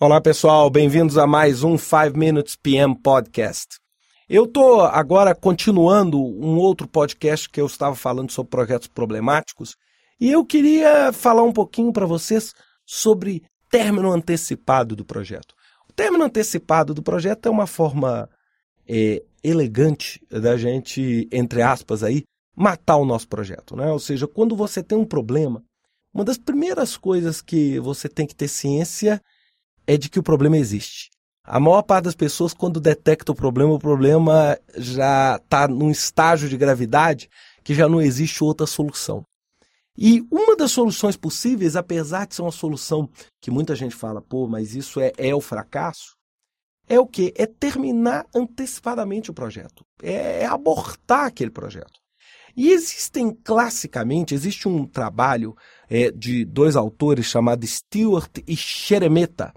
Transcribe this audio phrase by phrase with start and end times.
[0.00, 3.80] Olá pessoal, bem-vindos a mais um 5 Minutes PM Podcast.
[4.28, 9.74] Eu estou agora continuando um outro podcast que eu estava falando sobre projetos problemáticos
[10.20, 12.54] e eu queria falar um pouquinho para vocês
[12.86, 15.52] sobre término antecipado do projeto.
[15.90, 18.30] O término antecipado do projeto é uma forma
[18.88, 22.22] é, elegante da gente, entre aspas, aí,
[22.54, 23.74] matar o nosso projeto.
[23.74, 23.90] Né?
[23.90, 25.60] Ou seja, quando você tem um problema,
[26.14, 29.20] uma das primeiras coisas que você tem que ter ciência
[29.88, 31.08] é de que o problema existe.
[31.42, 36.46] A maior parte das pessoas, quando detecta o problema, o problema já está num estágio
[36.46, 37.30] de gravidade
[37.64, 39.24] que já não existe outra solução.
[39.96, 43.08] E uma das soluções possíveis, apesar de ser uma solução
[43.40, 46.14] que muita gente fala, pô, mas isso é, é o fracasso,
[46.86, 47.32] é o que?
[47.34, 49.82] É terminar antecipadamente o projeto.
[50.02, 51.98] É, é abortar aquele projeto.
[52.54, 55.56] E existem, classicamente, existe um trabalho
[55.88, 59.52] é, de dois autores chamado Stewart e Sheremeta,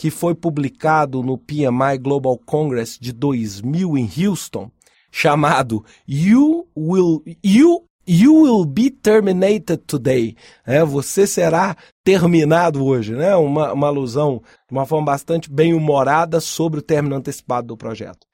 [0.00, 4.70] que foi publicado no PMI Global Congress de 2000 em Houston,
[5.12, 10.34] chamado You Will You You will be terminated today.
[10.64, 13.36] É, você será terminado hoje, né?
[13.36, 18.26] Uma, uma alusão de uma forma bastante bem humorada sobre o término antecipado do projeto.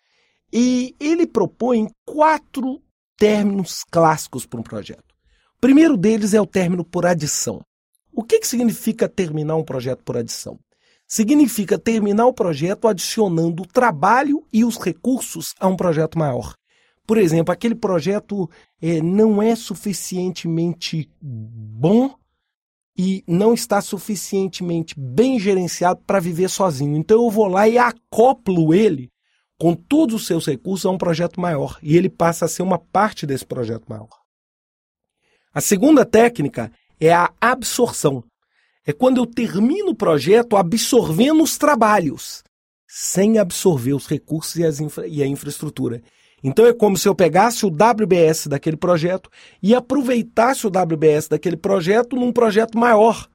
[0.52, 2.80] E ele propõe quatro
[3.18, 5.12] términos clássicos para um projeto.
[5.56, 7.60] O primeiro deles é o término por adição.
[8.12, 10.60] O que, que significa terminar um projeto por adição?
[11.06, 16.54] Significa terminar o projeto adicionando o trabalho e os recursos a um projeto maior.
[17.06, 18.50] Por exemplo, aquele projeto
[18.82, 22.14] é, não é suficientemente bom
[22.98, 26.96] e não está suficientemente bem gerenciado para viver sozinho.
[26.96, 29.10] Então eu vou lá e acoplo ele
[29.58, 32.78] com todos os seus recursos a um projeto maior e ele passa a ser uma
[32.78, 34.08] parte desse projeto maior.
[35.54, 38.24] A segunda técnica é a absorção
[38.86, 42.44] é quando eu termino o projeto absorvendo os trabalhos,
[42.86, 46.00] sem absorver os recursos e, infra e a infraestrutura.
[46.42, 49.28] Então é como se eu pegasse o WBS daquele projeto
[49.60, 53.28] e aproveitasse o WBS daquele projeto num projeto maior.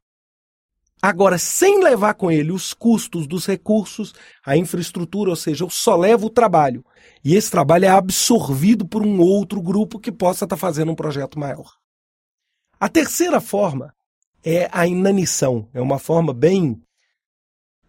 [1.02, 4.14] Agora, sem levar com ele os custos dos recursos,
[4.46, 6.84] a infraestrutura, ou seja, eu só levo o trabalho.
[7.24, 11.40] E esse trabalho é absorvido por um outro grupo que possa estar fazendo um projeto
[11.40, 11.74] maior.
[12.78, 13.92] A terceira forma
[14.44, 15.68] é a inanição.
[15.72, 16.80] É uma forma bem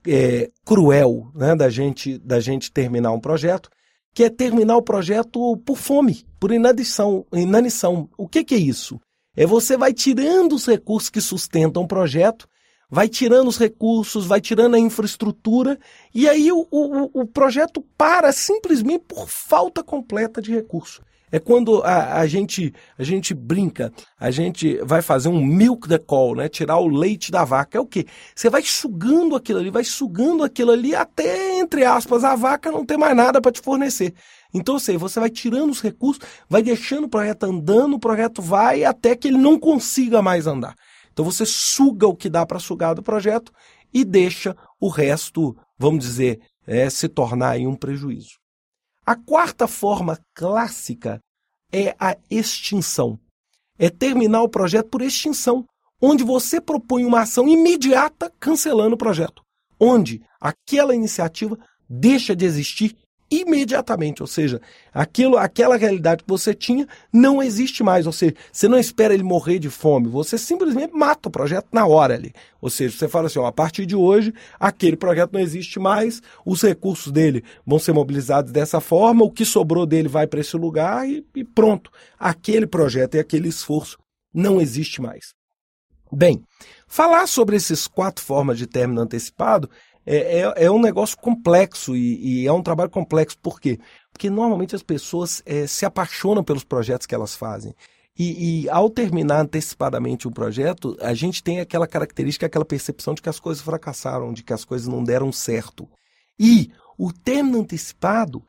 [0.08, 3.70] é, cruel né, da, gente, da gente terminar um projeto,
[4.14, 7.26] que é terminar o projeto por fome, por inanição.
[7.34, 8.10] inanição.
[8.18, 9.00] O que, que é isso?
[9.36, 12.48] É você vai tirando os recursos que sustentam o projeto,
[12.90, 15.80] vai tirando os recursos, vai tirando a infraestrutura,
[16.14, 21.02] e aí o, o, o projeto para simplesmente por falta completa de recurso.
[21.34, 25.98] É quando a, a, gente, a gente brinca, a gente vai fazer um milk the
[25.98, 26.48] call, né?
[26.48, 27.76] Tirar o leite da vaca.
[27.76, 28.06] É o quê?
[28.36, 32.86] Você vai sugando aquilo ali, vai sugando aquilo ali até, entre aspas, a vaca não
[32.86, 34.14] ter mais nada para te fornecer.
[34.54, 38.84] Então, sei, você vai tirando os recursos, vai deixando o projeto andando, o projeto vai
[38.84, 40.76] até que ele não consiga mais andar.
[41.12, 43.52] Então você suga o que dá para sugar do projeto
[43.92, 48.43] e deixa o resto, vamos dizer, é, se tornar um prejuízo.
[49.06, 51.20] A quarta forma clássica
[51.72, 53.20] é a extinção.
[53.78, 55.66] É terminar o projeto por extinção,
[56.02, 59.44] onde você propõe uma ação imediata cancelando o projeto,
[59.80, 61.58] onde aquela iniciativa
[61.90, 62.96] deixa de existir
[63.42, 64.62] imediatamente, ou seja,
[64.94, 69.24] aquilo, aquela realidade que você tinha não existe mais, ou seja, você não espera ele
[69.24, 72.34] morrer de fome, você simplesmente mata o projeto na hora ali.
[72.62, 76.22] Ou seja, você fala assim, ó, a partir de hoje, aquele projeto não existe mais,
[76.46, 80.56] os recursos dele vão ser mobilizados dessa forma, o que sobrou dele vai para esse
[80.56, 81.92] lugar e, e pronto.
[82.20, 83.98] Aquele projeto e aquele esforço
[84.34, 85.34] não existe mais.
[86.16, 86.44] Bem,
[86.88, 89.68] falar sobre esses quatro formas de término antecipado
[90.06, 93.38] é, é, é um negócio complexo e, e, é um trabalho complexo.
[93.38, 93.80] Por quê?
[94.12, 97.74] Porque normalmente as pessoas é, se apaixonam pelos projetos que elas fazem.
[98.18, 103.22] E, e, ao terminar antecipadamente um projeto, a gente tem aquela característica, aquela percepção de
[103.22, 105.90] que as coisas fracassaram, de que as coisas não deram certo.
[106.40, 108.44] E o término antecipado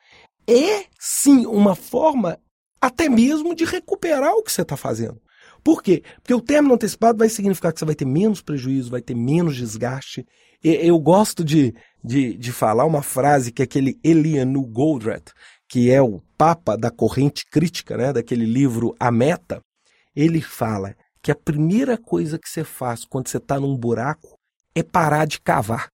[0.46, 2.38] é sim uma forma
[2.80, 5.18] até mesmo de recuperar o que você está fazendo.
[5.64, 6.02] Por quê?
[6.16, 9.56] Porque o término antecipado vai significar que você vai ter menos prejuízo, vai ter menos
[9.56, 10.26] desgaste.
[10.62, 15.32] Eu gosto de, de, de falar uma frase que é aquele Elianu Goldratt,
[15.68, 19.62] que é o papa da corrente crítica, né, daquele livro A Meta,
[20.14, 24.38] ele fala que a primeira coisa que você faz quando você está num buraco
[24.74, 25.88] é parar de cavar,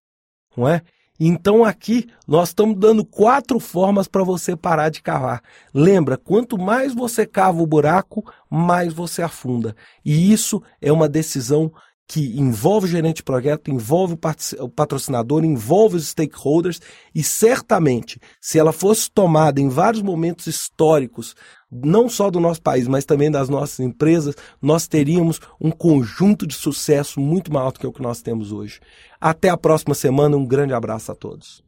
[0.56, 0.82] não é?
[1.22, 5.42] Então aqui nós estamos dando quatro formas para você parar de cavar.
[5.74, 9.76] Lembra, quanto mais você cava o buraco, mais você afunda.
[10.02, 11.70] E isso é uma decisão
[12.10, 14.18] que envolve o gerente de projeto, envolve
[14.58, 16.80] o patrocinador, envolve os stakeholders
[17.14, 21.36] e certamente, se ela fosse tomada em vários momentos históricos,
[21.70, 26.54] não só do nosso país, mas também das nossas empresas, nós teríamos um conjunto de
[26.54, 28.80] sucesso muito maior do que o que nós temos hoje.
[29.20, 31.62] Até a próxima semana, um grande abraço a todos.